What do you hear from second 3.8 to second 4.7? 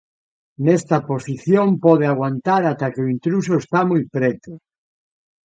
moi preto.